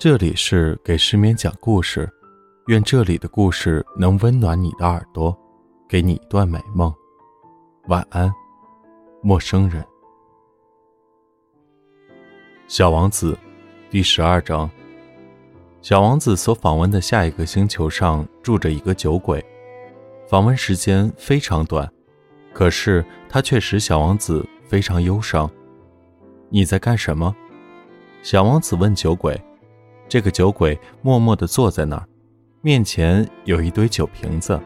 [0.00, 2.10] 这里是给失眠讲故事，
[2.68, 5.38] 愿这里的故事能温暖你的耳朵，
[5.86, 6.90] 给你一段美梦。
[7.88, 8.32] 晚安，
[9.20, 9.84] 陌生人。
[12.66, 13.36] 小王子，
[13.90, 14.70] 第十二章。
[15.82, 19.44] 小王子所访问的下一个星球上住着一个酒鬼，
[20.26, 21.86] 访问时间非常短，
[22.54, 25.50] 可是他却使小王子非常忧伤。
[26.48, 27.36] 你在干什么？
[28.22, 29.38] 小王子问酒鬼。
[30.10, 32.04] 这个酒鬼默默地坐在那儿，
[32.62, 34.60] 面前有一堆酒瓶子，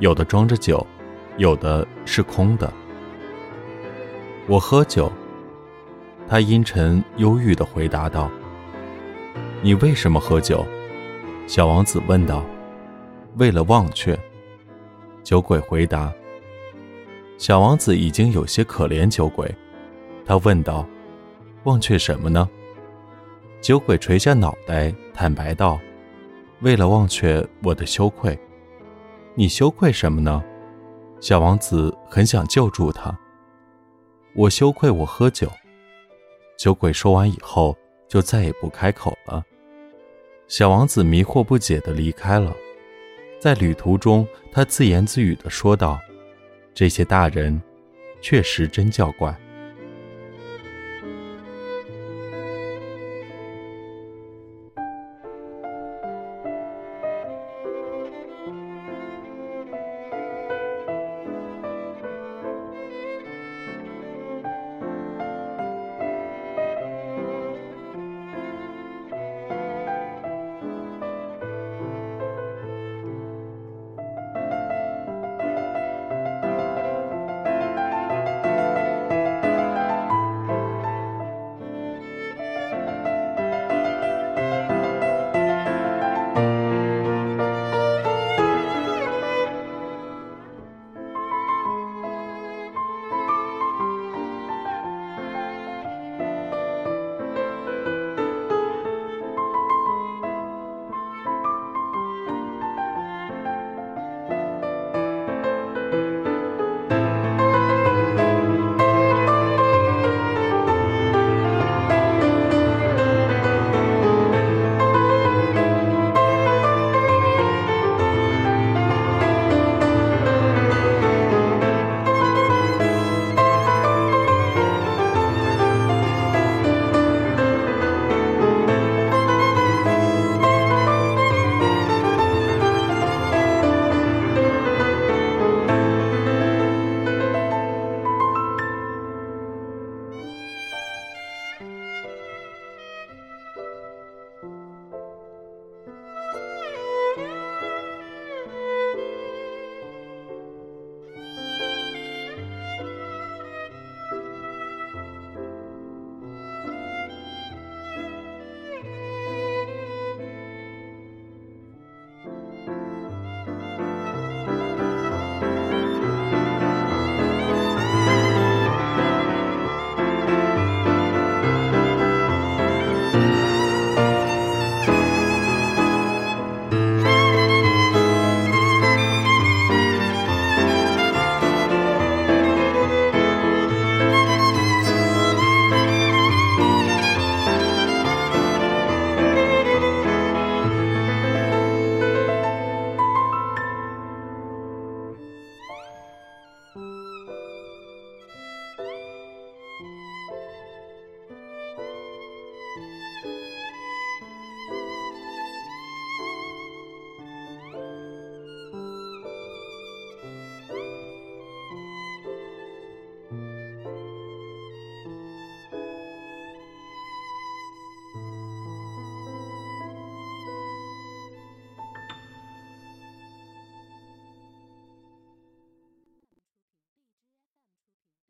[0.00, 0.84] 有的装着酒，
[1.36, 2.70] 有的是空的。
[4.48, 5.10] 我喝酒。
[6.28, 8.28] 他阴沉忧郁地回答道。
[9.62, 10.66] 你为什么喝酒？
[11.46, 12.44] 小王子问道。
[13.36, 14.18] 为了忘却。
[15.22, 16.12] 酒鬼回答。
[17.38, 19.48] 小王子已经有些可怜酒鬼，
[20.26, 20.84] 他问道。
[21.62, 22.48] 忘却什么呢？
[23.62, 25.78] 酒鬼垂下脑袋，坦白道
[26.62, 28.36] ：“为了忘却我的羞愧。”
[29.36, 30.42] 你羞愧什么呢？
[31.20, 33.16] 小王子很想救助他。
[34.34, 35.48] 我羞愧我喝酒。
[36.58, 39.44] 酒鬼说完以后，就再也不开口了。
[40.48, 42.52] 小王子迷惑不解地离开了。
[43.38, 46.00] 在旅途中，他自言自语地说道
[46.74, 47.62] ：“这些大人，
[48.20, 49.32] 确实真叫怪。”